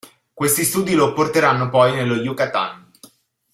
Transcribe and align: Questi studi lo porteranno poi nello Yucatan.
Questi 0.33 0.63
studi 0.63 0.95
lo 0.95 1.13
porteranno 1.13 1.69
poi 1.69 1.93
nello 1.93 2.15
Yucatan. 2.15 2.89